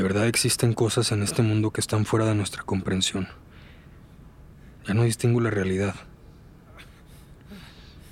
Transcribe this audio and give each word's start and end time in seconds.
De 0.00 0.04
verdad 0.04 0.28
existen 0.28 0.72
cosas 0.72 1.12
en 1.12 1.22
este 1.22 1.42
mundo 1.42 1.72
que 1.72 1.80
están 1.82 2.06
fuera 2.06 2.24
de 2.24 2.34
nuestra 2.34 2.62
comprensión. 2.62 3.28
Ya 4.86 4.94
no 4.94 5.02
distingo 5.02 5.42
la 5.42 5.50
realidad. 5.50 5.94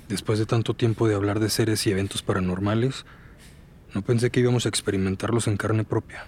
Después 0.07 0.37
de 0.37 0.45
tanto 0.45 0.75
tiempo 0.75 1.07
de 1.07 1.15
hablar 1.15 1.39
de 1.39 1.49
seres 1.49 1.87
y 1.87 1.89
eventos 1.89 2.21
paranormales, 2.21 3.07
no 3.95 4.03
pensé 4.03 4.29
que 4.29 4.39
íbamos 4.39 4.67
a 4.67 4.69
experimentarlos 4.69 5.47
en 5.47 5.57
carne 5.57 5.83
propia. 5.83 6.27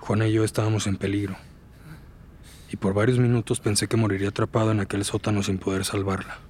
Juana 0.00 0.26
y 0.26 0.32
yo 0.32 0.42
estábamos 0.42 0.88
en 0.88 0.96
peligro. 0.96 1.36
Y 2.68 2.78
por 2.78 2.94
varios 2.94 3.20
minutos 3.20 3.60
pensé 3.60 3.86
que 3.86 3.96
moriría 3.96 4.30
atrapado 4.30 4.72
en 4.72 4.80
aquel 4.80 5.04
sótano 5.04 5.44
sin 5.44 5.58
poder 5.58 5.84
salvarla. 5.84 6.49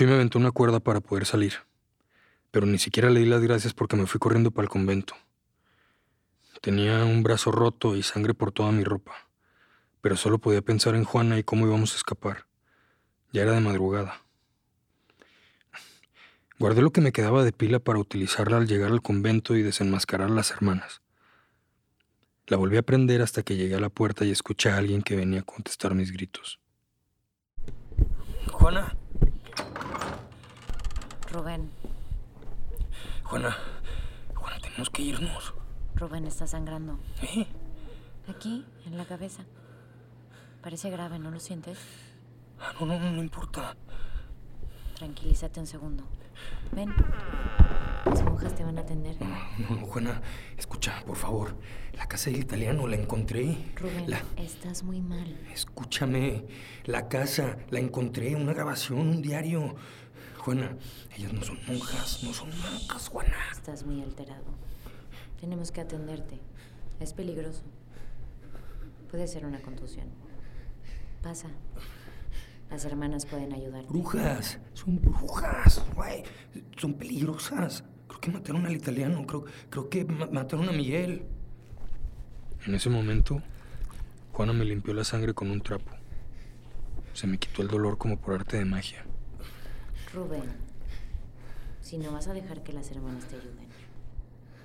Chuy 0.00 0.06
me 0.06 0.14
aventó 0.14 0.38
una 0.38 0.50
cuerda 0.50 0.80
para 0.80 1.02
poder 1.02 1.26
salir, 1.26 1.56
pero 2.50 2.64
ni 2.64 2.78
siquiera 2.78 3.10
le 3.10 3.20
di 3.20 3.26
las 3.26 3.42
gracias 3.42 3.74
porque 3.74 3.96
me 3.96 4.06
fui 4.06 4.18
corriendo 4.18 4.50
para 4.50 4.64
el 4.64 4.70
convento. 4.70 5.14
Tenía 6.62 7.04
un 7.04 7.22
brazo 7.22 7.52
roto 7.52 7.94
y 7.94 8.02
sangre 8.02 8.32
por 8.32 8.50
toda 8.50 8.72
mi 8.72 8.82
ropa, 8.82 9.28
pero 10.00 10.16
solo 10.16 10.38
podía 10.38 10.62
pensar 10.62 10.94
en 10.94 11.04
Juana 11.04 11.38
y 11.38 11.44
cómo 11.44 11.66
íbamos 11.66 11.92
a 11.92 11.96
escapar. 11.96 12.46
Ya 13.30 13.42
era 13.42 13.52
de 13.52 13.60
madrugada. 13.60 14.22
Guardé 16.58 16.80
lo 16.80 16.92
que 16.92 17.02
me 17.02 17.12
quedaba 17.12 17.44
de 17.44 17.52
pila 17.52 17.78
para 17.78 17.98
utilizarla 17.98 18.56
al 18.56 18.66
llegar 18.66 18.92
al 18.92 19.02
convento 19.02 19.54
y 19.54 19.60
desenmascarar 19.60 20.30
a 20.30 20.34
las 20.34 20.50
hermanas. 20.50 21.02
La 22.46 22.56
volví 22.56 22.78
a 22.78 22.82
prender 22.82 23.20
hasta 23.20 23.42
que 23.42 23.56
llegué 23.56 23.74
a 23.74 23.80
la 23.80 23.90
puerta 23.90 24.24
y 24.24 24.30
escuché 24.30 24.70
a 24.70 24.78
alguien 24.78 25.02
que 25.02 25.14
venía 25.14 25.40
a 25.40 25.42
contestar 25.42 25.94
mis 25.94 26.10
gritos. 26.10 26.58
Juana. 28.50 28.96
Rubén. 31.30 31.70
Juana. 33.22 33.56
Juana, 34.34 34.58
tenemos 34.60 34.90
que 34.90 35.02
irnos. 35.02 35.54
Rubén 35.94 36.26
está 36.26 36.46
sangrando. 36.46 36.98
¿Eh? 37.22 37.46
Aquí, 38.28 38.64
en 38.86 38.96
la 38.96 39.04
cabeza. 39.04 39.44
Parece 40.62 40.90
grave, 40.90 41.18
¿no 41.18 41.30
lo 41.30 41.38
sientes? 41.38 41.78
Ah, 42.58 42.72
no, 42.80 42.86
no, 42.86 42.98
no 42.98 43.22
importa. 43.22 43.76
Tranquilízate 44.94 45.60
un 45.60 45.66
segundo. 45.66 46.04
Ven. 46.72 46.92
Las 48.06 48.22
monjas 48.24 48.54
te 48.54 48.64
van 48.64 48.78
a 48.78 48.80
atender. 48.80 49.16
No, 49.20 49.76
no, 49.76 49.86
Juana, 49.86 50.20
escucha, 50.56 51.02
por 51.06 51.16
favor. 51.16 51.54
La 51.94 52.06
casa 52.06 52.30
del 52.30 52.40
italiano 52.40 52.86
la 52.86 52.96
encontré. 52.96 53.56
Rubén, 53.76 54.06
estás 54.36 54.82
muy 54.82 55.00
mal. 55.00 55.38
Escúchame. 55.52 56.44
La 56.86 57.08
casa 57.08 57.56
la 57.70 57.78
encontré, 57.78 58.34
una 58.34 58.52
grabación, 58.52 58.98
un 58.98 59.22
diario. 59.22 59.76
Juana, 60.50 60.76
ellas 61.16 61.32
no 61.32 61.42
son 61.44 61.58
monjas, 61.68 62.24
no 62.24 62.32
son 62.32 62.48
monjas, 62.48 63.08
Juana. 63.08 63.36
Estás 63.52 63.86
muy 63.86 64.02
alterado. 64.02 64.42
Tenemos 65.40 65.70
que 65.70 65.80
atenderte. 65.80 66.40
Es 66.98 67.12
peligroso. 67.12 67.62
Puede 69.12 69.28
ser 69.28 69.46
una 69.46 69.60
contusión. 69.60 70.08
Pasa. 71.22 71.46
Las 72.68 72.84
hermanas 72.84 73.26
pueden 73.26 73.52
ayudarte. 73.52 73.86
Brujas, 73.88 74.58
son 74.74 75.00
brujas, 75.00 75.84
güey. 75.94 76.24
Son 76.76 76.94
peligrosas. 76.94 77.84
Creo 78.08 78.20
que 78.20 78.32
mataron 78.32 78.66
al 78.66 78.74
italiano, 78.74 79.24
creo, 79.28 79.44
creo 79.68 79.88
que 79.88 80.04
mataron 80.04 80.68
a 80.68 80.72
Miguel. 80.72 81.26
En 82.66 82.74
ese 82.74 82.90
momento, 82.90 83.40
Juana 84.32 84.52
me 84.52 84.64
limpió 84.64 84.94
la 84.94 85.04
sangre 85.04 85.32
con 85.32 85.48
un 85.48 85.60
trapo. 85.60 85.92
Se 87.12 87.28
me 87.28 87.38
quitó 87.38 87.62
el 87.62 87.68
dolor 87.68 87.98
como 87.98 88.18
por 88.18 88.34
arte 88.34 88.56
de 88.56 88.64
magia. 88.64 89.06
Rubén, 90.12 90.42
si 91.80 91.98
no 91.98 92.10
vas 92.12 92.26
a 92.28 92.34
dejar 92.34 92.62
que 92.62 92.72
las 92.72 92.90
hermanas 92.90 93.24
te 93.26 93.36
ayuden, 93.36 93.68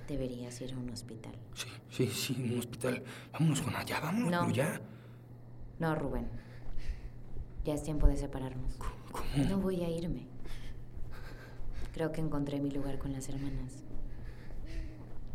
deberías 0.07 0.59
ir 0.61 0.73
a 0.73 0.77
un 0.77 0.89
hospital. 0.89 1.33
Sí, 1.53 1.67
sí, 1.89 2.07
sí, 2.07 2.51
un 2.51 2.59
hospital. 2.59 3.03
Vámonos, 3.33 3.61
Juana, 3.61 3.83
ya, 3.85 3.99
vámonos, 3.99 4.31
no. 4.31 4.49
ya. 4.51 4.81
No, 5.79 5.93
Rubén. 5.95 6.27
Ya 7.63 7.73
es 7.73 7.83
tiempo 7.83 8.07
de 8.07 8.17
separarnos. 8.17 8.75
¿Cómo? 9.11 9.45
No 9.49 9.57
voy 9.57 9.83
a 9.83 9.89
irme. 9.89 10.27
Creo 11.93 12.11
que 12.11 12.21
encontré 12.21 12.59
mi 12.59 12.71
lugar 12.71 12.97
con 12.97 13.13
las 13.13 13.29
hermanas. 13.29 13.83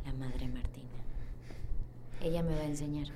La 0.04 0.12
madre 0.12 0.48
Martina. 0.48 0.88
Ella 2.20 2.42
me 2.42 2.54
va 2.54 2.62
a 2.62 2.66
enseñar. 2.66 3.06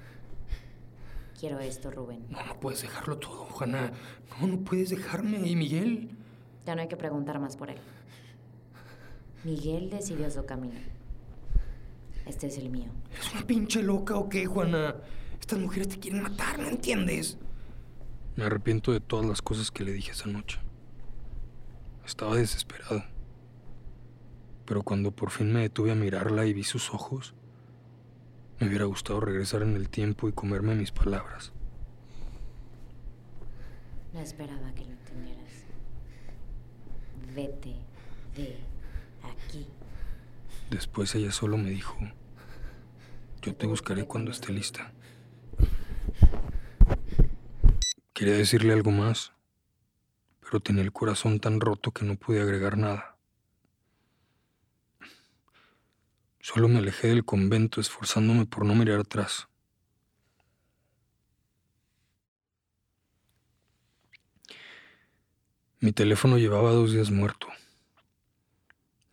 Quiero 1.39 1.59
esto, 1.59 1.91
Rubén. 1.91 2.25
No, 2.31 2.45
no 2.47 2.59
puedes 2.61 2.83
dejarlo 2.83 3.19
todo, 3.19 3.45
Juana. 3.47 3.93
No, 4.41 4.47
no 4.47 4.59
puedes 4.61 4.91
dejarme. 4.91 5.47
¿Y 5.47 5.57
Miguel? 5.57 6.11
Ya 6.67 6.75
no 6.75 6.83
hay 6.83 6.89
que 6.89 6.97
preguntar 6.97 7.39
más 7.39 7.57
por 7.57 7.71
él. 7.71 7.79
Miguel 9.45 9.91
decidió 9.91 10.31
su 10.31 10.45
camino. 10.47 10.81
Este 12.27 12.47
es 12.47 12.57
el 12.57 12.71
mío. 12.71 12.91
¿Es 13.19 13.33
una 13.35 13.47
pinche 13.47 13.83
loca 13.83 14.17
o 14.17 14.29
qué, 14.29 14.47
Juana? 14.47 14.97
Estas 15.39 15.59
mujeres 15.59 15.89
te 15.89 15.99
quieren 15.99 16.23
matar, 16.23 16.59
¿no 16.59 16.69
entiendes? 16.69 17.37
Me 18.37 18.45
arrepiento 18.45 18.93
de 18.93 19.01
todas 19.01 19.27
las 19.27 19.43
cosas 19.43 19.71
que 19.71 19.85
le 19.85 19.93
dije 19.93 20.13
esa 20.13 20.29
noche. 20.29 20.59
Estaba 22.07 22.37
desesperado. 22.37 23.05
Pero 24.65 24.83
cuando 24.83 25.11
por 25.11 25.31
fin 25.31 25.53
me 25.53 25.61
detuve 25.61 25.93
a 25.93 25.95
mirarla 25.95 26.47
y 26.47 26.55
vi 26.55 26.65
sus 26.65 26.93
ojos, 26.95 27.35
me 28.59 28.69
hubiera 28.69 28.87
gustado 28.87 29.21
regresar 29.21 29.63
en 29.63 29.77
el 29.77 29.91
tiempo 29.91 30.29
y 30.29 30.33
comerme 30.33 30.75
mis 30.75 30.93
palabras. 30.93 31.53
No 34.15 34.21
esperaba 34.21 34.73
que 34.75 34.85
lo 34.85 34.93
entendieras. 34.93 35.64
Vete 37.33 37.75
de 38.37 38.59
aquí. 39.23 39.67
Después 40.71 41.15
ella 41.15 41.33
solo 41.33 41.57
me 41.57 41.71
dijo, 41.71 41.97
yo 43.43 43.55
te 43.55 43.67
buscaré 43.67 44.05
cuando 44.05 44.31
esté 44.31 44.53
lista. 44.53 44.93
Quería 48.13 48.35
decirle 48.35 48.73
algo 48.73 48.91
más, 48.91 49.33
pero 50.41 50.61
tenía 50.61 50.83
el 50.83 50.93
corazón 50.93 51.41
tan 51.41 51.61
roto 51.61 51.91
que 51.91 52.05
no 52.05 52.17
pude 52.17 52.41
agregar 52.41 52.77
nada. 52.77 53.17
Solo 56.41 56.69
me 56.69 56.79
alejé 56.79 57.09
del 57.09 57.25
convento 57.25 57.81
esforzándome 57.81 58.47
por 58.47 58.65
no 58.65 58.75
mirar 58.75 59.01
atrás. 59.01 59.49
Mi 65.85 65.93
teléfono 65.93 66.39
llevaba 66.39 66.71
dos 66.71 66.93
días 66.93 67.11
muerto. 67.11 67.47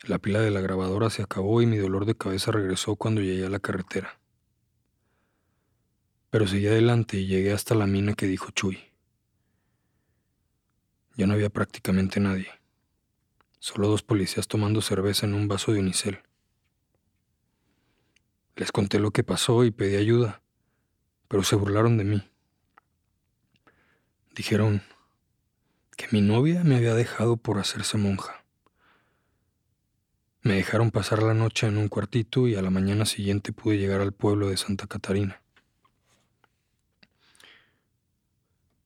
La 0.04 0.20
pila 0.20 0.40
de 0.40 0.52
la 0.52 0.62
grabadora 0.62 1.10
se 1.10 1.22
acabó 1.22 1.62
y 1.62 1.66
mi 1.66 1.76
dolor 1.76 2.06
de 2.06 2.16
cabeza 2.16 2.54
regresó 2.54 2.96
cuando 2.96 3.20
llegué 3.20 3.46
a 3.46 3.50
la 3.50 3.60
carretera. 3.60 4.18
Pero 6.30 6.48
seguí 6.48 6.68
adelante 6.68 7.18
y 7.18 7.28
llegué 7.28 7.52
hasta 7.52 7.76
la 7.76 7.88
mina 7.88 8.14
que 8.14 8.26
dijo 8.26 8.52
Chuy. 8.52 8.80
Ya 11.18 11.28
no 11.28 11.34
había 11.34 11.50
prácticamente 11.50 12.22
nadie. 12.22 12.48
Solo 13.60 13.90
dos 13.90 14.02
policías 14.02 14.48
tomando 14.48 14.82
cerveza 14.82 15.26
en 15.26 15.34
un 15.34 15.50
vaso 15.50 15.74
de 15.74 15.82
unicel. 15.82 16.20
Les 18.56 18.72
conté 18.72 18.98
lo 18.98 19.12
que 19.12 19.26
pasó 19.26 19.66
y 19.66 19.72
pedí 19.72 19.98
ayuda, 19.98 20.42
pero 21.28 21.44
se 21.44 21.58
burlaron 21.58 21.98
de 21.98 22.06
mí. 22.06 22.32
Dijeron 24.34 24.82
que 26.02 26.08
mi 26.18 26.22
novia 26.22 26.64
me 26.64 26.78
había 26.78 26.96
dejado 26.96 27.38
por 27.38 27.60
hacerse 27.60 27.96
monja. 27.96 28.44
Me 30.42 30.56
dejaron 30.56 30.90
pasar 30.90 31.22
la 31.22 31.36
noche 31.36 31.68
en 31.68 31.78
un 31.78 31.90
cuartito 31.90 32.48
y 32.48 32.56
a 32.56 32.64
la 32.64 32.72
mañana 32.72 33.06
siguiente 33.06 33.54
pude 33.54 33.78
llegar 33.78 34.02
al 34.02 34.12
pueblo 34.12 34.50
de 34.50 34.58
Santa 34.58 34.88
Catarina. 34.88 35.44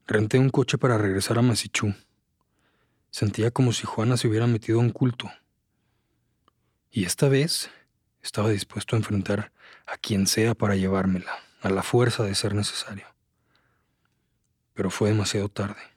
Renté 0.06 0.39
un 0.39 0.50
coche 0.50 0.77
para 0.77 0.97
regresar 0.97 1.39
a 1.39 1.41
Masichú. 1.41 1.95
Sentía 3.12 3.50
como 3.50 3.71
si 3.71 3.85
Juana 3.85 4.17
se 4.17 4.27
hubiera 4.27 4.45
metido 4.45 4.79
a 4.79 4.81
un 4.81 4.91
culto. 4.91 5.31
Y 6.91 7.06
esta 7.06 7.29
vez 7.29 7.69
estaba 8.21 8.50
dispuesto 8.50 8.97
a 8.97 9.00
enfrentar 9.00 9.53
a 9.85 9.95
quien 9.95 10.27
sea 10.27 10.53
para 10.53 10.75
llevármela, 10.75 11.31
a 11.62 11.69
la 11.69 11.81
fuerza 11.81 12.23
de 12.23 12.35
ser 12.35 12.56
necesario. 12.56 13.07
Pero 14.73 14.89
fue 14.89 15.09
demasiado 15.09 15.47
tarde. 15.47 15.94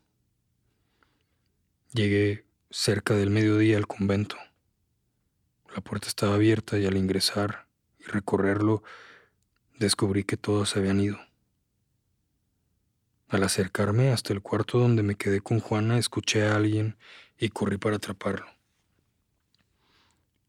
Llegué 1.94 2.44
cerca 2.70 3.14
del 3.14 3.30
mediodía 3.30 3.78
al 3.78 3.86
convento. 3.86 4.36
La 5.74 5.80
puerta 5.80 6.06
estaba 6.06 6.34
abierta 6.34 6.78
y 6.78 6.84
al 6.84 6.98
ingresar 6.98 7.66
y 7.98 8.04
recorrerlo 8.04 8.82
descubrí 9.78 10.24
que 10.24 10.36
todos 10.36 10.76
habían 10.76 11.00
ido. 11.00 11.18
Al 13.28 13.42
acercarme 13.42 14.10
hasta 14.10 14.34
el 14.34 14.42
cuarto 14.42 14.78
donde 14.78 15.02
me 15.02 15.14
quedé 15.14 15.40
con 15.40 15.60
Juana, 15.60 15.96
escuché 15.96 16.46
a 16.46 16.56
alguien 16.56 16.98
y 17.38 17.48
corrí 17.48 17.78
para 17.78 17.96
atraparlo. 17.96 18.46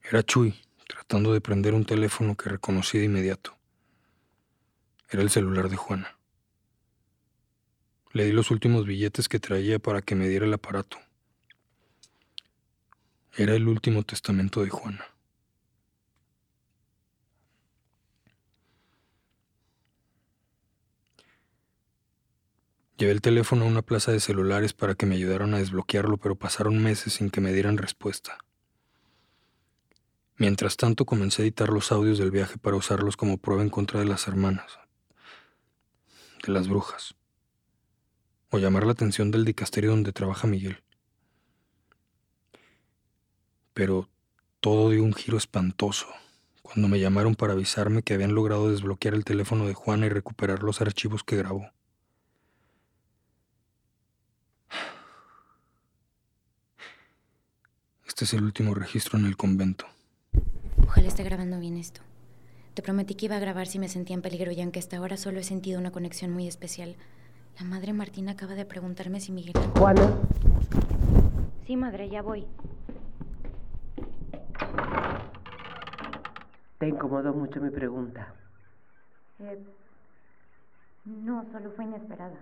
Era 0.04 0.24
Chuy, 0.24 0.60
tratando 0.90 1.32
de 1.32 1.40
prender 1.40 1.74
un 1.74 1.86
teléfono 1.86 2.36
que 2.36 2.50
reconocí 2.50 2.98
de 2.98 3.06
inmediato. 3.06 3.58
Era 5.10 5.22
el 5.22 5.30
celular 5.30 5.70
de 5.70 5.78
Juana. 5.78 6.18
Le 8.12 8.26
di 8.26 8.34
los 8.34 8.52
últimos 8.52 8.86
billetes 8.86 9.30
que 9.30 9.40
traía 9.40 9.80
para 9.80 10.02
que 10.02 10.16
me 10.16 10.28
diera 10.28 10.46
el 10.46 10.54
aparato. 10.54 10.98
Era 13.38 13.56
el 13.56 13.68
último 13.68 14.04
testamento 14.04 14.64
de 14.64 14.70
Juana. 14.70 15.06
Llevé 23.00 23.14
el 23.14 23.22
teléfono 23.22 23.64
a 23.64 23.68
una 23.68 23.82
plaza 23.82 24.12
de 24.12 24.20
celulares 24.20 24.74
para 24.74 24.94
que 24.94 25.06
me 25.06 25.16
ayudaran 25.16 25.54
a 25.54 25.60
desbloquearlo, 25.60 26.18
pero 26.18 26.36
pasaron 26.36 26.84
meses 26.84 27.14
sin 27.14 27.30
que 27.30 27.40
me 27.40 27.54
dieran 27.54 27.78
respuesta. 27.78 28.40
Mientras 30.36 30.76
tanto 30.76 31.06
comencé 31.06 31.42
a 31.42 31.46
editar 31.46 31.70
los 31.70 31.94
audios 31.94 32.18
del 32.18 32.32
viaje 32.32 32.58
para 32.58 32.76
usarlos 32.76 33.16
como 33.16 33.38
prueba 33.38 33.62
en 33.62 33.70
contra 33.70 34.02
de 34.02 34.06
las 34.06 34.28
hermanas, 34.28 34.80
de 36.46 36.52
las 36.52 36.68
brujas, 36.68 37.16
o 38.50 38.58
llamar 38.58 38.86
la 38.86 38.92
atención 38.92 39.32
del 39.32 39.46
dicasterio 39.46 39.92
donde 39.92 40.12
trabaja 40.12 40.46
Miguel. 40.46 40.84
Pero 43.74 44.10
todo 44.60 44.90
dio 44.90 45.04
un 45.04 45.14
giro 45.14 45.38
espantoso 45.38 46.08
cuando 46.62 46.88
me 46.88 47.00
llamaron 47.00 47.36
para 47.36 47.54
avisarme 47.54 48.04
que 48.04 48.14
habían 48.14 48.36
logrado 48.36 48.70
desbloquear 48.70 49.16
el 49.16 49.26
teléfono 49.26 49.66
de 49.66 49.74
Juana 49.74 50.06
y 50.06 50.10
recuperar 50.10 50.62
los 50.62 50.82
archivos 50.82 51.24
que 51.24 51.38
grabó. 51.38 51.72
Este 58.06 58.26
es 58.26 58.34
el 58.34 58.44
último 58.44 58.74
registro 58.74 59.18
en 59.18 59.26
el 59.26 59.38
convento. 59.38 59.86
Ojalá 60.84 61.08
esté 61.08 61.24
grabando 61.24 61.60
bien 61.60 61.78
esto. 61.78 62.02
Te 62.74 62.82
prometí 62.82 63.16
que 63.16 63.26
iba 63.26 63.38
a 63.38 63.40
grabar 63.40 63.68
si 63.68 63.80
me 63.80 63.90
sentía 63.90 64.14
en 64.14 64.22
peligro 64.22 64.52
y 64.52 64.62
aunque 64.62 64.80
hasta 64.80 64.98
ahora 64.98 65.18
solo 65.18 65.40
he 65.40 65.44
sentido 65.44 65.80
una 65.80 65.92
conexión 65.92 66.32
muy 66.32 66.48
especial. 66.48 66.96
La 67.60 67.66
madre 67.66 67.94
Martina 67.94 68.34
acaba 68.34 68.56
de 68.56 68.66
preguntarme 68.66 69.20
si 69.22 69.32
Miguel... 69.32 69.54
Juana. 69.78 70.14
Sí, 71.66 71.76
madre, 71.76 72.10
ya 72.10 72.22
voy. 72.22 72.46
¿Te 76.80 76.88
incomodó 76.88 77.34
mucho 77.34 77.60
mi 77.60 77.70
pregunta? 77.70 78.34
Eh, 79.40 79.60
no, 81.04 81.46
solo 81.52 81.72
fue 81.72 81.84
inesperada. 81.84 82.38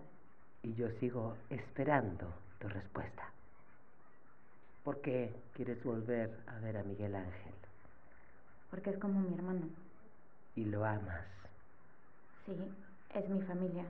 Y 0.61 0.75
yo 0.75 0.89
sigo 0.99 1.35
esperando 1.49 2.31
tu 2.59 2.67
respuesta. 2.69 3.23
¿Por 4.83 5.01
qué 5.01 5.33
quieres 5.55 5.83
volver 5.83 6.29
a 6.45 6.59
ver 6.59 6.77
a 6.77 6.83
Miguel 6.83 7.15
Ángel? 7.15 7.53
Porque 8.69 8.91
es 8.91 8.97
como 8.99 9.19
mi 9.19 9.33
hermano. 9.33 9.69
¿Y 10.55 10.65
lo 10.65 10.85
amas? 10.85 11.25
Sí, 12.45 12.53
es 13.15 13.29
mi 13.29 13.41
familia. 13.41 13.85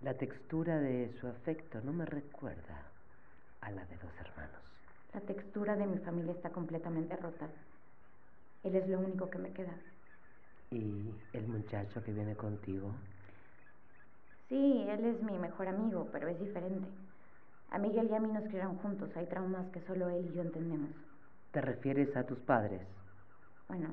La 0.00 0.14
textura 0.14 0.80
de 0.80 1.16
su 1.20 1.28
afecto 1.28 1.80
no 1.82 1.92
me 1.92 2.04
recuerda 2.04 2.82
a 3.60 3.70
la 3.70 3.84
de 3.84 3.94
los 3.94 4.12
hermanos. 4.18 4.60
La 5.14 5.20
textura 5.20 5.76
de 5.76 5.86
mi 5.86 5.98
familia 5.98 6.32
está 6.32 6.50
completamente 6.50 7.14
rota. 7.16 7.48
Él 8.64 8.76
es 8.76 8.88
lo 8.88 9.00
único 9.00 9.28
que 9.28 9.38
me 9.38 9.52
queda. 9.52 9.74
¿Y 10.70 11.14
el 11.32 11.46
muchacho 11.48 12.02
que 12.02 12.12
viene 12.12 12.34
contigo? 12.34 12.94
Sí, 14.48 14.84
él 14.88 15.04
es 15.04 15.22
mi 15.22 15.38
mejor 15.38 15.68
amigo, 15.68 16.08
pero 16.12 16.28
es 16.28 16.38
diferente. 16.38 16.88
A 17.70 17.78
Miguel 17.78 18.08
y 18.10 18.14
a 18.14 18.20
mí 18.20 18.30
nos 18.30 18.44
criaron 18.44 18.76
juntos. 18.78 19.10
Hay 19.16 19.26
traumas 19.26 19.66
que 19.70 19.80
solo 19.86 20.08
él 20.10 20.26
y 20.30 20.34
yo 20.34 20.42
entendemos. 20.42 20.90
¿Te 21.52 21.60
refieres 21.60 22.14
a 22.16 22.24
tus 22.24 22.38
padres? 22.40 22.82
Bueno, 23.68 23.88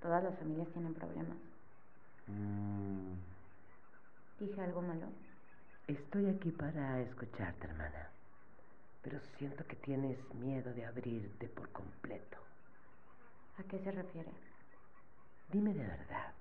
todas 0.00 0.22
las 0.24 0.36
familias 0.38 0.68
tienen 0.72 0.94
problemas. 0.94 1.36
Mm. 2.26 3.14
¿Dije 4.40 4.60
algo 4.60 4.82
malo? 4.82 5.06
Estoy 5.86 6.26
aquí 6.26 6.50
para 6.50 7.00
escucharte, 7.00 7.66
hermana. 7.66 8.08
Pero 9.02 9.18
siento 9.38 9.64
que 9.66 9.76
tienes 9.76 10.18
miedo 10.34 10.72
de 10.74 10.84
abrirte 10.84 11.48
por 11.48 11.68
completo. 11.70 12.38
¿A 13.58 13.62
qué 13.64 13.78
se 13.80 13.90
refiere? 13.90 14.30
Dime 15.50 15.74
de 15.74 15.82
verdad. 15.82 16.32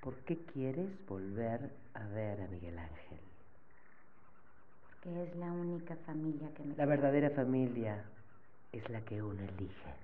¿Por 0.00 0.14
qué 0.24 0.38
quieres 0.38 0.88
volver 1.06 1.70
a 1.92 2.06
ver 2.08 2.40
a 2.40 2.48
Miguel 2.48 2.78
Ángel? 2.78 3.18
Porque 4.88 5.22
es 5.24 5.36
la 5.36 5.52
única 5.52 5.96
familia 6.06 6.48
que 6.54 6.64
me... 6.64 6.74
La 6.76 6.86
verdadera 6.86 7.30
familia 7.30 8.04
es 8.72 8.88
la 8.88 9.02
que 9.02 9.22
uno 9.22 9.42
elige. 9.42 9.94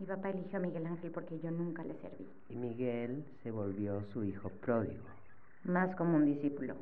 Mi 0.00 0.06
papá 0.06 0.30
eligió 0.30 0.58
a 0.58 0.62
Miguel 0.62 0.86
Ángel 0.86 1.12
porque 1.12 1.38
yo 1.38 1.52
nunca 1.52 1.84
le 1.84 1.94
serví. 2.00 2.28
Y 2.48 2.56
Miguel 2.56 3.24
se 3.44 3.52
volvió 3.52 4.02
su 4.12 4.24
hijo 4.24 4.48
pródigo. 4.48 5.04
Más 5.64 5.94
como 5.94 6.16
un 6.16 6.24
discípulo. 6.24 6.74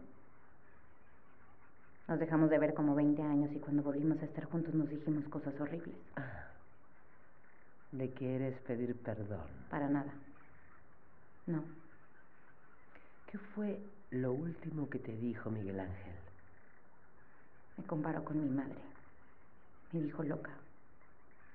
Nos 2.09 2.19
dejamos 2.21 2.49
de 2.49 2.59
ver 2.59 2.73
como 2.73 2.95
20 2.95 3.21
años 3.21 3.51
y 3.53 3.59
cuando 3.59 3.83
volvimos 3.83 4.23
a 4.23 4.25
estar 4.25 4.45
juntos 4.45 4.73
nos 4.73 4.89
dijimos 4.89 5.29
cosas 5.29 5.59
horribles. 5.61 5.97
Ah, 6.17 6.47
¿Le 7.93 8.13
quieres 8.13 8.59
pedir 8.61 8.97
perdón? 9.03 9.47
Para 9.71 9.89
nada. 9.89 10.13
No. 11.47 11.65
¿Qué 13.31 13.39
fue 13.39 13.81
lo 14.11 14.33
último 14.33 14.89
que 14.91 14.99
te 14.99 15.17
dijo 15.17 15.51
Miguel 15.51 15.81
Ángel? 15.81 16.15
Me 17.77 17.85
comparó 17.85 18.25
con 18.25 18.43
mi 18.43 18.49
madre. 18.49 18.81
Me 19.93 20.01
dijo 20.01 20.23
loca. 20.23 20.51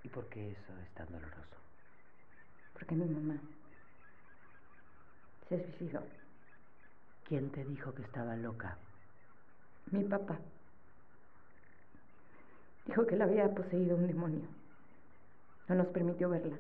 ¿Y 0.03 0.09
por 0.09 0.27
qué 0.29 0.51
eso 0.51 0.77
es 0.83 0.89
tan 0.93 1.07
doloroso? 1.07 1.57
Porque 2.73 2.95
mi 2.95 3.05
mamá 3.05 3.39
se 5.49 5.63
suicidó. 5.63 6.01
¿Quién 7.27 7.51
te 7.51 7.63
dijo 7.65 7.93
que 7.93 8.03
estaba 8.03 8.35
loca? 8.35 8.77
Mi 9.91 10.03
papá. 10.05 10.39
Dijo 12.85 13.05
que 13.05 13.15
la 13.15 13.25
había 13.25 13.53
poseído 13.53 13.95
un 13.95 14.07
demonio. 14.07 14.60
No 15.71 15.77
nos 15.77 15.87
permitió 15.87 16.29
verla. 16.29 16.57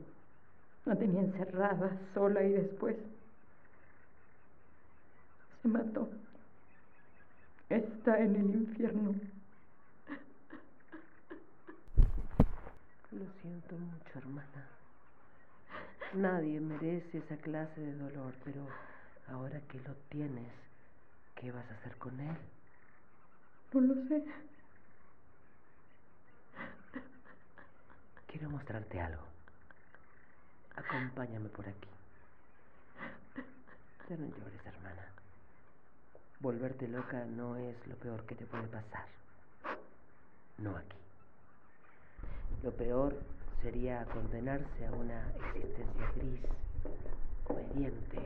La 0.85 0.95
tenía 0.95 1.19
encerrada, 1.19 1.99
sola 2.13 2.41
y 2.43 2.53
después 2.53 2.95
se 5.61 5.67
mató. 5.67 6.09
Está 7.67 8.17
en 8.21 8.37
el 8.37 8.55
infierno. 8.55 9.13
Lo 13.11 13.25
siento 13.41 13.75
mucho, 13.75 14.17
hermana. 14.17 14.65
Nadie 16.13 16.61
merece 16.61 17.17
esa 17.17 17.35
clase 17.35 17.81
de 17.81 17.93
dolor, 17.95 18.33
pero 18.45 18.65
ahora 19.27 19.59
que 19.67 19.81
lo 19.81 19.93
tienes, 20.07 20.53
¿qué 21.35 21.51
vas 21.51 21.69
a 21.69 21.73
hacer 21.73 21.97
con 21.97 22.17
él? 22.17 22.37
No 23.73 23.81
lo 23.81 24.07
sé. 24.07 24.23
Quiero 28.31 28.49
mostrarte 28.49 29.01
algo. 29.01 29.23
Acompáñame 30.77 31.49
por 31.49 31.67
aquí. 31.67 31.89
Ya 34.09 34.15
no 34.15 34.25
llores, 34.27 34.65
hermana. 34.65 35.05
Volverte 36.39 36.87
loca 36.87 37.25
no 37.25 37.57
es 37.57 37.75
lo 37.87 37.95
peor 37.97 38.25
que 38.25 38.35
te 38.35 38.45
puede 38.45 38.67
pasar. 38.67 39.05
No 40.59 40.77
aquí. 40.77 40.97
Lo 42.63 42.71
peor 42.71 43.19
sería 43.61 44.05
condenarse 44.05 44.85
a 44.87 44.91
una 44.91 45.29
existencia 45.49 46.11
gris, 46.15 46.41
obediente, 47.47 48.19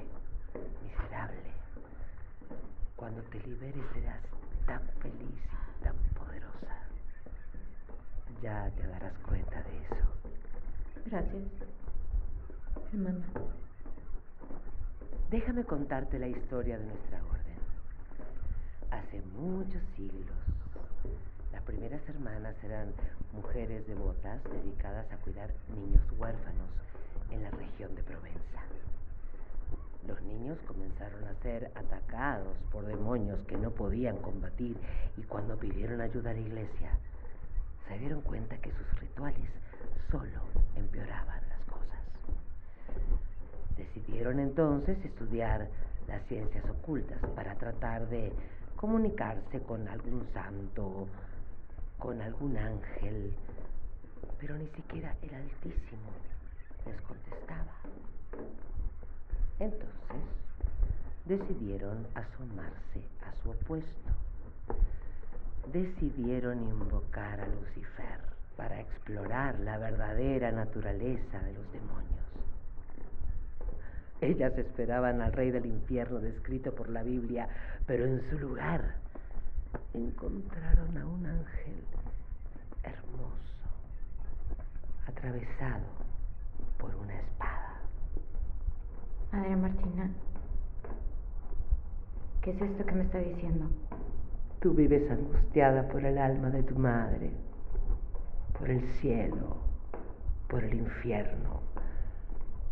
miserable. 0.83 1.51
Cuando 2.95 3.23
te 3.23 3.39
liberes 3.39 3.85
serás 3.93 4.21
tan 4.67 4.81
feliz 5.01 5.41
y 5.79 5.83
tan 5.83 5.95
poderosa. 6.13 6.84
Ya 8.41 8.69
te 8.75 8.87
darás 8.87 9.13
cuenta 9.27 9.61
de 9.63 9.77
eso. 9.77 9.95
Gracias, 11.05 11.43
hermana. 12.91 13.25
Déjame 15.29 15.63
contarte 15.63 16.19
la 16.19 16.27
historia 16.27 16.77
de 16.77 16.85
nuestra 16.85 17.23
orden. 17.25 17.57
Hace 18.91 19.21
muchos 19.37 19.81
siglos, 19.95 20.37
las 21.51 21.61
primeras 21.63 22.07
hermanas 22.07 22.55
eran 22.63 22.93
mujeres 23.33 23.85
devotas 23.87 24.43
dedicadas 24.45 25.11
a 25.11 25.17
cuidar 25.17 25.51
niños 25.75 26.03
huérfanos 26.17 26.69
en 27.31 27.43
la 27.43 27.49
región 27.51 27.95
de 27.95 28.03
Provenza. 28.03 28.61
Los 30.07 30.21
niños 30.21 30.59
comenzaron 30.67 31.23
a 31.23 31.33
ser 31.41 31.71
atacados 31.75 32.55
por 32.71 32.85
demonios 32.85 33.39
que 33.47 33.57
no 33.57 33.71
podían 33.71 34.17
combatir 34.17 34.77
y 35.17 35.23
cuando 35.23 35.57
pidieron 35.57 35.99
ayuda 36.01 36.31
a 36.31 36.33
la 36.33 36.39
iglesia, 36.39 36.91
se 37.87 37.99
dieron 37.99 38.21
cuenta 38.21 38.57
que 38.57 38.71
sus 38.71 38.99
rituales 38.99 39.49
solo 40.11 40.41
empeoraban 40.75 41.41
las 41.49 41.59
cosas. 41.65 41.99
Decidieron 43.77 44.39
entonces 44.39 44.97
estudiar 45.03 45.67
las 46.07 46.23
ciencias 46.27 46.63
ocultas 46.69 47.19
para 47.35 47.55
tratar 47.55 48.07
de 48.09 48.31
comunicarse 48.75 49.61
con 49.61 49.87
algún 49.87 50.27
santo, 50.33 51.07
con 51.97 52.21
algún 52.21 52.57
ángel, 52.57 53.33
pero 54.39 54.57
ni 54.57 54.67
siquiera 54.67 55.15
el 55.21 55.33
Altísimo 55.33 56.11
les 56.85 57.01
contestaba. 57.01 57.73
Entonces 59.59 59.95
decidieron 61.25 62.05
asomarse 62.13 63.01
a 63.25 63.33
su 63.41 63.49
opuesto. 63.51 64.11
Decidieron 65.71 66.63
invocar 66.63 67.39
a 67.41 67.47
Lucifer 67.47 68.19
para 68.55 68.79
explorar 68.79 69.59
la 69.59 69.77
verdadera 69.77 70.51
naturaleza 70.51 71.39
de 71.39 71.53
los 71.53 71.71
demonios. 71.71 72.25
Ellas 74.21 74.57
esperaban 74.57 75.21
al 75.21 75.33
rey 75.33 75.51
del 75.51 75.65
infierno 75.65 76.19
descrito 76.19 76.73
por 76.73 76.89
la 76.89 77.03
Biblia, 77.03 77.47
pero 77.85 78.05
en 78.05 78.21
su 78.29 78.39
lugar 78.39 78.95
encontraron 79.93 80.97
a 80.97 81.05
un 81.05 81.25
ángel 81.25 81.83
hermoso, 82.83 83.35
atravesado 85.07 85.85
por 86.77 86.95
una 86.95 87.19
espada. 87.19 87.79
Madre 89.31 89.55
Martina, 89.57 90.09
¿qué 92.41 92.51
es 92.51 92.61
esto 92.61 92.85
que 92.85 92.91
me 92.93 93.03
está 93.03 93.17
diciendo? 93.19 93.69
Tú 94.65 94.73
vives 94.73 95.11
angustiada 95.11 95.87
por 95.89 96.03
el 96.03 96.17
alma 96.17 96.49
de 96.49 96.63
tu 96.63 96.73
madre, 96.75 97.29
por 98.57 98.67
el 98.67 98.81
cielo, 98.93 99.57
por 100.47 100.63
el 100.63 100.73
infierno, 100.73 101.61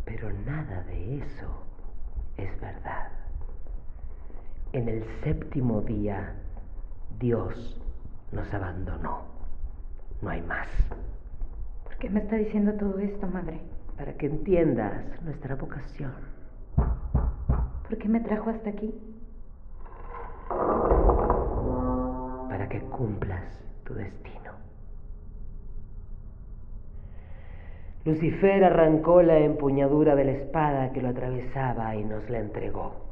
pero 0.04 0.28
nada 0.44 0.82
de 0.88 1.18
eso 1.18 1.62
es 2.36 2.50
verdad. 2.60 3.12
En 4.72 4.88
el 4.88 5.04
séptimo 5.22 5.82
día, 5.82 6.34
Dios 7.20 7.80
nos 8.32 8.52
abandonó. 8.52 9.26
No 10.20 10.30
hay 10.30 10.42
más. 10.42 10.66
¿Por 11.84 11.96
qué 11.98 12.10
me 12.10 12.22
está 12.22 12.34
diciendo 12.34 12.72
todo 12.72 12.98
esto, 12.98 13.28
madre? 13.28 13.60
Para 13.96 14.14
que 14.14 14.26
entiendas 14.26 15.22
nuestra 15.22 15.54
vocación. 15.54 16.12
¿Por 16.74 17.98
qué 17.98 18.08
me 18.08 18.18
trajo 18.18 18.50
hasta 18.50 18.70
aquí? 18.70 19.13
Que 22.74 22.80
cumplas 22.86 23.44
tu 23.84 23.94
destino. 23.94 24.50
Lucifer 28.04 28.64
arrancó 28.64 29.22
la 29.22 29.38
empuñadura 29.38 30.16
de 30.16 30.24
la 30.24 30.32
espada 30.32 30.92
que 30.92 31.00
lo 31.00 31.10
atravesaba 31.10 31.94
y 31.94 32.02
nos 32.02 32.28
la 32.28 32.40
entregó. 32.40 33.10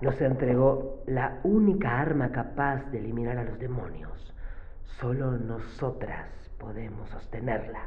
Nos 0.00 0.20
entregó 0.20 1.02
la 1.06 1.40
única 1.42 2.00
arma 2.00 2.30
capaz 2.30 2.84
de 2.92 3.00
eliminar 3.00 3.36
a 3.36 3.42
los 3.42 3.58
demonios. 3.58 4.32
Solo 5.00 5.32
nosotras 5.32 6.28
podemos 6.56 7.08
sostenerla. 7.08 7.80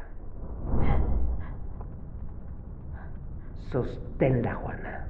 Sosténla, 3.72 4.56
Juana. 4.56 5.08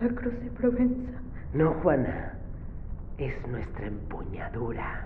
La 0.00 0.08
cruz 0.08 0.32
de 0.40 0.50
Provenza. 0.52 1.12
No, 1.52 1.74
Juana. 1.82 2.32
Es 3.18 3.34
nuestra 3.46 3.86
empuñadura. 3.86 5.04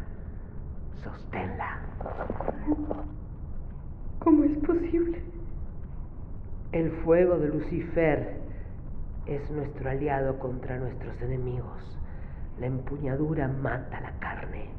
Sosténla. 1.03 1.81
¿Cómo 4.21 4.45
es 4.45 4.57
posible? 4.59 5.21
El 6.71 6.93
fuego 7.03 7.39
de 7.39 7.49
Lucifer 7.49 8.37
es 9.27 9.51
nuestro 9.51 9.91
aliado 9.91 10.39
contra 10.39 10.79
nuestros 10.79 11.21
enemigos. 11.23 11.99
La 12.61 12.67
empuñadura 12.67 13.49
mata 13.49 14.01
la 14.01 14.13
carne 14.21 14.71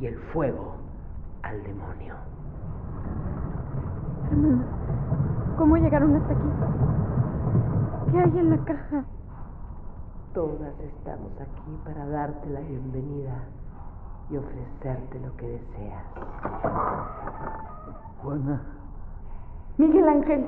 y 0.00 0.06
el 0.06 0.16
fuego 0.32 0.76
al 1.42 1.62
demonio. 1.62 2.14
Hermanas, 4.30 4.66
¿cómo 5.58 5.76
llegaron 5.76 6.16
hasta 6.16 6.32
aquí? 6.32 8.12
¿Qué 8.12 8.18
hay 8.18 8.38
en 8.38 8.50
la 8.50 8.64
caja? 8.64 9.04
Todas 10.34 10.72
estamos 10.80 11.30
aquí 11.38 11.78
para 11.84 12.06
darte 12.06 12.48
la 12.48 12.60
bienvenida 12.60 13.34
y 14.30 14.38
ofrecerte 14.38 15.20
lo 15.20 15.36
que 15.36 15.46
deseas. 15.46 16.04
Juana. 18.22 18.62
Miguel 19.76 20.08
Ángel, 20.08 20.46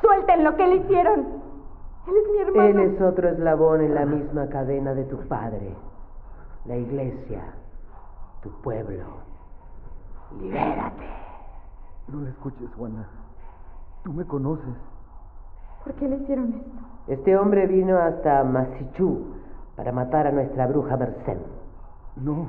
suelten 0.00 0.42
lo 0.42 0.56
que 0.56 0.66
le 0.66 0.76
hicieron. 0.76 1.20
Él 2.08 2.14
es 2.16 2.32
mi 2.32 2.38
hermano. 2.38 2.68
Él 2.68 2.78
es 2.80 3.00
otro 3.00 3.28
eslabón 3.28 3.82
en 3.82 3.94
la 3.94 4.04
misma 4.04 4.48
cadena 4.48 4.92
de 4.94 5.04
tu 5.04 5.16
padre, 5.28 5.76
la 6.64 6.76
iglesia, 6.76 7.54
tu 8.42 8.50
pueblo. 8.62 9.04
Libérate. 10.40 11.06
No 12.08 12.22
le 12.22 12.30
escuches, 12.30 12.68
Juana. 12.76 13.06
Tú 14.02 14.12
me 14.12 14.24
conoces. 14.24 14.74
¿Por 15.84 15.94
qué 15.94 16.08
le 16.08 16.16
hicieron 16.16 16.52
esto? 16.52 16.87
Este 17.08 17.34
hombre 17.38 17.66
vino 17.66 17.96
hasta 17.96 18.44
Masichú 18.44 19.24
para 19.76 19.92
matar 19.92 20.26
a 20.26 20.30
nuestra 20.30 20.66
bruja 20.66 20.94
Merced. 20.98 21.38
No, 22.16 22.48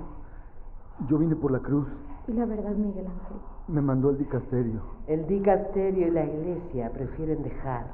yo 1.07 1.17
vine 1.17 1.35
por 1.37 1.51
la 1.51 1.59
cruz. 1.59 1.87
Y 2.27 2.33
la 2.33 2.45
verdad, 2.45 2.71
Miguel 2.71 3.07
Ángel. 3.07 3.37
Me 3.69 3.81
mandó 3.81 4.09
el 4.09 4.17
dicasterio. 4.17 4.81
El 5.07 5.25
dicasterio 5.27 6.07
y 6.07 6.11
la 6.11 6.25
iglesia 6.25 6.89
prefieren 6.91 7.41
dejar 7.41 7.85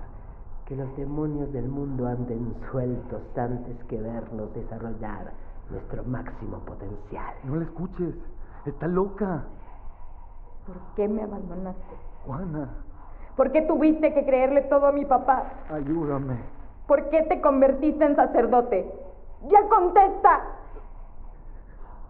que 0.66 0.76
los 0.76 0.96
demonios 0.98 1.54
del 1.54 1.70
mundo 1.70 2.08
anden 2.08 2.56
sueltos 2.72 3.22
antes 3.38 3.78
que 3.88 4.02
vernos 4.02 4.52
desarrollar 4.56 5.34
nuestro 5.70 6.04
máximo 6.06 6.58
potencial. 6.66 7.36
No 7.44 7.58
le 7.58 7.66
escuches. 7.66 8.16
Está 8.66 8.88
loca. 8.88 9.44
¿Por 10.66 10.78
qué 10.96 11.08
me 11.08 11.22
abandonaste? 11.22 11.96
Juana. 12.26 12.70
¿Por 13.36 13.52
qué 13.52 13.62
tuviste 13.64 14.14
que 14.14 14.26
creerle 14.26 14.62
todo 14.64 14.88
a 14.88 14.92
mi 14.92 15.06
papá? 15.06 15.44
Ayúdame. 15.70 16.38
¿Por 16.88 17.10
qué 17.10 17.24
te 17.24 17.42
convertiste 17.42 18.06
en 18.06 18.16
sacerdote? 18.16 18.90
¡Ya 19.50 19.68
contesta! 19.68 20.42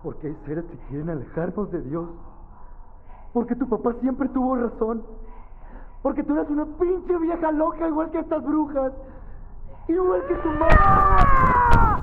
Porque 0.03 0.27
hay 0.27 0.37
seres 0.45 0.65
que 0.65 0.77
quieren 0.87 1.09
alejarnos 1.09 1.71
de 1.71 1.81
Dios. 1.81 2.09
Porque 3.33 3.55
tu 3.55 3.67
papá 3.67 3.93
siempre 4.01 4.29
tuvo 4.29 4.55
razón. 4.55 5.03
Porque 6.03 6.23
tú 6.23 6.33
eres 6.33 6.49
una 6.49 6.65
pinche 6.79 7.17
vieja 7.17 7.51
loca 7.51 7.87
igual 7.87 8.11
que 8.11 8.19
estas 8.19 8.43
brujas. 8.43 8.93
Igual 9.87 10.23
que 10.27 10.35
tu 10.35 10.49
mamá. 10.49 12.01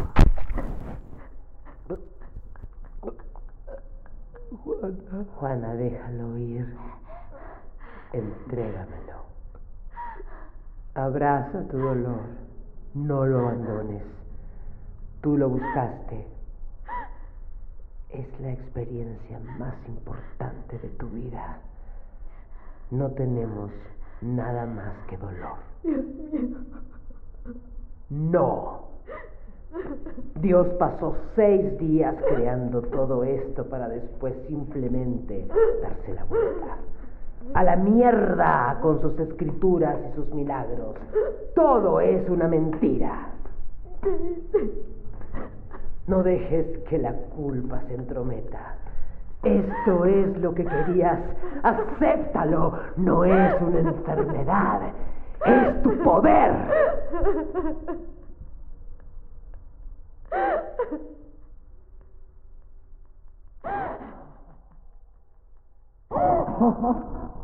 Juana. 4.64 5.24
Juana, 5.36 5.74
déjalo 5.74 6.38
ir. 6.38 6.76
Entrégamelo. 8.12 9.23
Abraza 10.95 11.66
tu 11.69 11.78
dolor. 11.78 12.21
No 12.95 13.25
lo 13.25 13.40
abandones. 13.40 14.02
Tú 15.23 15.38
lo 15.38 15.49
buscaste. 15.49 16.26
Es 18.11 18.40
la 18.40 18.52
experiencia 18.52 19.40
más 19.59 19.75
importante 19.88 20.78
de 20.78 20.88
tu 20.90 21.09
vida. 21.09 21.59
No 22.90 23.11
tenemos 23.12 23.71
nada 24.21 24.66
más 24.66 24.95
que 25.09 25.16
dolor. 25.16 25.57
Dios 25.83 26.04
mío. 26.04 26.59
No. 28.11 28.88
Dios 30.40 30.66
pasó 30.78 31.16
seis 31.35 31.78
días 31.78 32.14
creando 32.28 32.83
todo 32.83 33.25
esto 33.25 33.64
para 33.71 33.88
después 33.88 34.35
simplemente 34.47 35.47
darse 35.81 36.12
la 36.12 36.25
vuelta. 36.25 36.76
A 37.54 37.62
la 37.62 37.76
mierda 37.76 38.78
con 38.80 39.00
sus 39.00 39.18
escrituras 39.18 39.96
y 40.11 40.14
sus 40.14 40.32
milagros. 40.34 40.96
Todo 41.54 42.00
es 42.00 42.28
una 42.28 42.49
mentira. 42.49 43.28
No 46.06 46.22
dejes 46.22 46.78
que 46.88 46.99
la 46.99 47.12
culpa 47.12 47.80
se 47.88 47.94
entrometa. 47.94 48.76
Esto 49.42 50.04
es 50.04 50.37
lo 50.38 50.54
que 50.54 50.64
querías. 50.64 51.18
Acéptalo. 51.62 52.78
No 52.96 53.25
es 53.25 53.61
una 53.61 53.80
enfermedad. 53.80 54.80
Es 55.44 55.82
tu 55.82 55.99
poder. 55.99 56.52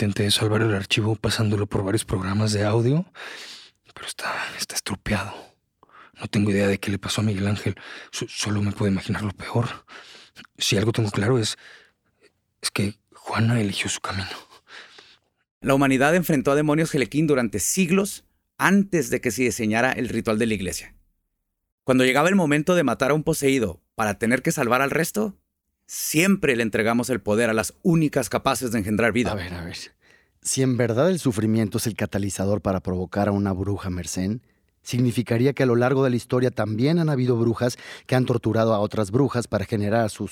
Intenté 0.00 0.30
salvar 0.30 0.62
el 0.62 0.74
archivo 0.74 1.14
pasándolo 1.14 1.66
por 1.66 1.84
varios 1.84 2.06
programas 2.06 2.54
de 2.54 2.64
audio, 2.64 3.04
pero 3.92 4.06
está, 4.06 4.32
está 4.56 4.74
estropeado. 4.74 5.34
No 6.18 6.26
tengo 6.26 6.50
idea 6.50 6.66
de 6.66 6.78
qué 6.78 6.90
le 6.90 6.98
pasó 6.98 7.20
a 7.20 7.24
Miguel 7.24 7.46
Ángel. 7.46 7.74
solo 8.10 8.62
me 8.62 8.72
puedo 8.72 8.90
imaginar 8.90 9.22
lo 9.22 9.32
peor. 9.32 9.68
Si 10.56 10.78
algo 10.78 10.92
tengo 10.92 11.10
claro 11.10 11.38
es. 11.38 11.58
es 12.62 12.70
que 12.70 12.94
Juana 13.12 13.60
eligió 13.60 13.90
su 13.90 14.00
camino. 14.00 14.30
La 15.60 15.74
humanidad 15.74 16.14
enfrentó 16.14 16.52
a 16.52 16.54
demonios 16.54 16.90
Gelequín 16.90 17.26
durante 17.26 17.58
siglos 17.58 18.24
antes 18.56 19.10
de 19.10 19.20
que 19.20 19.30
se 19.30 19.42
diseñara 19.42 19.92
el 19.92 20.08
ritual 20.08 20.38
de 20.38 20.46
la 20.46 20.54
iglesia. 20.54 20.94
Cuando 21.84 22.04
llegaba 22.04 22.30
el 22.30 22.36
momento 22.36 22.74
de 22.74 22.84
matar 22.84 23.10
a 23.10 23.14
un 23.14 23.22
poseído 23.22 23.82
para 23.96 24.14
tener 24.14 24.40
que 24.40 24.50
salvar 24.50 24.80
al 24.80 24.92
resto, 24.92 25.36
siempre 25.90 26.54
le 26.54 26.62
entregamos 26.62 27.10
el 27.10 27.20
poder 27.20 27.50
a 27.50 27.52
las 27.52 27.74
únicas 27.82 28.28
capaces 28.28 28.70
de 28.70 28.78
engendrar 28.78 29.10
vida. 29.10 29.32
A 29.32 29.34
ver, 29.34 29.52
a 29.52 29.64
ver. 29.64 29.76
Si 30.40 30.62
en 30.62 30.76
verdad 30.76 31.10
el 31.10 31.18
sufrimiento 31.18 31.78
es 31.78 31.88
el 31.88 31.96
catalizador 31.96 32.60
para 32.60 32.78
provocar 32.78 33.26
a 33.26 33.32
una 33.32 33.52
bruja 33.52 33.90
mercén, 33.90 34.40
significaría 34.82 35.52
que 35.52 35.64
a 35.64 35.66
lo 35.66 35.74
largo 35.74 36.04
de 36.04 36.10
la 36.10 36.16
historia 36.16 36.52
también 36.52 37.00
han 37.00 37.08
habido 37.08 37.36
brujas 37.36 37.76
que 38.06 38.14
han 38.14 38.24
torturado 38.24 38.72
a 38.72 38.78
otras 38.78 39.10
brujas 39.10 39.48
para 39.48 39.64
generar 39.64 40.04
a 40.04 40.08
sus... 40.08 40.30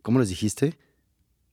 ¿Cómo 0.00 0.20
les 0.20 0.30
dijiste? 0.30 0.78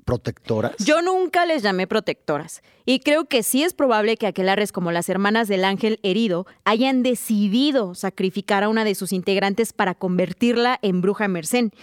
protectoras? 0.05 0.75
Yo 0.79 1.03
nunca 1.03 1.45
les 1.45 1.61
llamé 1.61 1.85
protectoras. 1.85 2.63
Y 2.83 3.01
creo 3.01 3.25
que 3.25 3.43
sí 3.43 3.63
es 3.63 3.73
probable 3.73 4.17
que 4.17 4.25
aquelares 4.25 4.71
como 4.71 4.91
las 4.91 5.07
hermanas 5.07 5.47
del 5.47 5.65
ángel 5.65 5.99
herido 6.01 6.47
hayan 6.63 7.03
decidido 7.03 7.93
sacrificar 7.93 8.63
a 8.63 8.69
una 8.69 8.85
de 8.85 8.95
sus 8.95 9.13
integrantes 9.13 9.71
para 9.71 9.93
convertirla 9.93 10.79
en 10.81 11.01
bruja 11.01 11.27
mercén. 11.27 11.73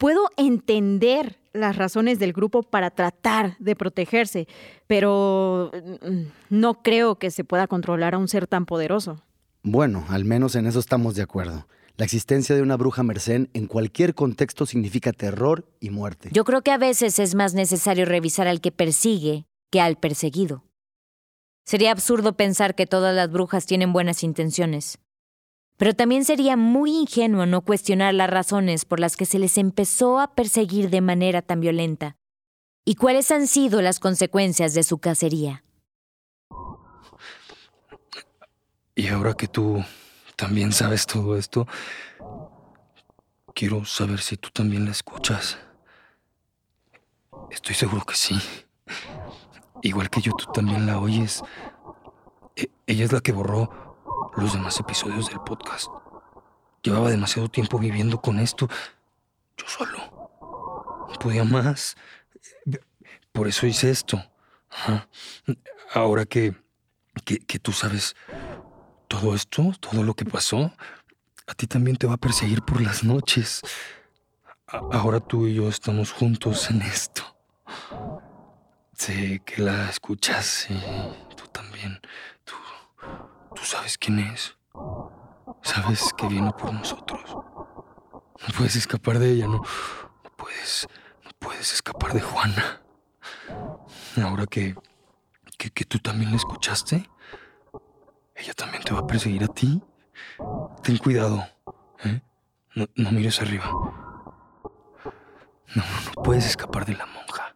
Puedo 0.00 0.30
entender 0.38 1.36
las 1.52 1.76
razones 1.76 2.18
del 2.18 2.32
grupo 2.32 2.62
para 2.62 2.88
tratar 2.88 3.58
de 3.58 3.76
protegerse, 3.76 4.48
pero 4.86 5.70
mm, 5.74 6.22
no 6.48 6.82
creo 6.82 7.18
que 7.18 7.30
se 7.30 7.44
pueda 7.44 7.66
controlar 7.66 8.14
a 8.14 8.18
un 8.18 8.26
ser 8.26 8.46
tan 8.46 8.64
poderoso. 8.64 9.22
Bueno, 9.62 10.06
al 10.08 10.24
menos 10.24 10.54
en 10.54 10.66
eso 10.66 10.78
estamos 10.78 11.16
de 11.16 11.22
acuerdo. 11.22 11.66
La 11.98 12.06
existencia 12.06 12.56
de 12.56 12.62
una 12.62 12.78
bruja 12.78 13.02
mercén 13.02 13.50
en 13.52 13.66
cualquier 13.66 14.14
contexto 14.14 14.64
significa 14.64 15.12
terror 15.12 15.68
y 15.80 15.90
muerte. 15.90 16.30
Yo 16.32 16.44
creo 16.44 16.62
que 16.62 16.70
a 16.70 16.78
veces 16.78 17.18
es 17.18 17.34
más 17.34 17.52
necesario 17.52 18.06
revisar 18.06 18.48
al 18.48 18.62
que 18.62 18.72
persigue 18.72 19.44
que 19.70 19.82
al 19.82 19.98
perseguido. 19.98 20.64
Sería 21.66 21.92
absurdo 21.92 22.38
pensar 22.38 22.74
que 22.74 22.86
todas 22.86 23.14
las 23.14 23.30
brujas 23.30 23.66
tienen 23.66 23.92
buenas 23.92 24.24
intenciones. 24.24 24.98
Pero 25.80 25.94
también 25.94 26.26
sería 26.26 26.58
muy 26.58 26.94
ingenuo 26.94 27.46
no 27.46 27.62
cuestionar 27.62 28.12
las 28.12 28.28
razones 28.28 28.84
por 28.84 29.00
las 29.00 29.16
que 29.16 29.24
se 29.24 29.38
les 29.38 29.56
empezó 29.56 30.20
a 30.20 30.34
perseguir 30.34 30.90
de 30.90 31.00
manera 31.00 31.40
tan 31.40 31.60
violenta 31.60 32.18
y 32.84 32.96
cuáles 32.96 33.30
han 33.30 33.46
sido 33.46 33.80
las 33.80 33.98
consecuencias 33.98 34.74
de 34.74 34.82
su 34.82 34.98
cacería. 34.98 35.64
Y 38.94 39.08
ahora 39.08 39.32
que 39.32 39.48
tú 39.48 39.82
también 40.36 40.72
sabes 40.72 41.06
todo 41.06 41.34
esto, 41.34 41.66
quiero 43.54 43.86
saber 43.86 44.20
si 44.20 44.36
tú 44.36 44.50
también 44.50 44.84
la 44.84 44.90
escuchas. 44.90 45.56
Estoy 47.50 47.74
seguro 47.74 48.04
que 48.04 48.16
sí. 48.16 48.38
Igual 49.80 50.10
que 50.10 50.20
yo, 50.20 50.32
tú 50.32 50.44
también 50.52 50.84
la 50.84 51.00
oyes. 51.00 51.42
E, 52.54 52.68
ella 52.86 53.06
es 53.06 53.12
la 53.12 53.22
que 53.22 53.32
borró 53.32 53.89
los 54.36 54.52
demás 54.52 54.78
episodios 54.80 55.28
del 55.28 55.40
podcast. 55.40 55.88
Llevaba 56.82 57.10
demasiado 57.10 57.48
tiempo 57.48 57.78
viviendo 57.78 58.20
con 58.20 58.38
esto. 58.38 58.68
Yo 59.56 59.66
solo. 59.66 59.98
No 61.08 61.14
podía 61.20 61.44
más. 61.44 61.96
Por 63.32 63.48
eso 63.48 63.66
hice 63.66 63.90
esto. 63.90 64.22
Ahora 65.92 66.24
que, 66.24 66.54
que, 67.24 67.38
que 67.38 67.58
tú 67.58 67.72
sabes 67.72 68.16
todo 69.08 69.34
esto, 69.34 69.72
todo 69.80 70.02
lo 70.04 70.14
que 70.14 70.24
pasó, 70.24 70.72
a 71.46 71.54
ti 71.54 71.66
también 71.66 71.96
te 71.96 72.06
va 72.06 72.14
a 72.14 72.16
perseguir 72.16 72.62
por 72.62 72.80
las 72.80 73.02
noches. 73.02 73.60
ahora 74.66 75.18
tú 75.18 75.48
y 75.48 75.54
yo 75.54 75.68
estamos 75.68 76.12
juntos 76.12 76.70
en 76.70 76.82
esto. 76.82 77.22
Sé 78.94 79.42
que 79.44 79.62
la 79.62 79.90
escuchas 79.90 80.68
y 80.70 81.34
tú 81.34 81.46
también. 81.48 82.00
Tú, 83.54 83.64
sabes 83.64 83.98
quién 83.98 84.18
es. 84.18 84.56
Sabes 85.62 86.12
que 86.16 86.28
viene 86.28 86.52
por 86.52 86.72
nosotros. 86.72 87.22
No 87.30 88.54
puedes 88.56 88.76
escapar 88.76 89.18
de 89.18 89.32
ella, 89.32 89.46
no. 89.46 89.62
No 90.24 90.30
puedes. 90.36 90.86
No 91.24 91.30
puedes 91.38 91.72
escapar 91.72 92.12
de 92.12 92.20
Juana. 92.20 92.82
Ahora 94.22 94.46
que, 94.46 94.74
que, 95.58 95.70
que 95.70 95.84
tú 95.84 95.98
también 95.98 96.30
la 96.30 96.36
escuchaste, 96.36 97.08
ella 98.34 98.54
también 98.54 98.82
te 98.82 98.92
va 98.92 99.00
a 99.00 99.06
perseguir 99.06 99.44
a 99.44 99.48
ti. 99.48 99.82
Ten 100.82 100.96
cuidado. 100.98 101.44
¿eh? 102.04 102.22
No, 102.74 103.10
mires 103.10 103.40
arriba. 103.40 103.66
No, 105.74 105.82
no 106.16 106.22
puedes 106.22 106.46
escapar 106.46 106.86
de 106.86 106.94
la 106.94 107.06
monja. 107.06 107.49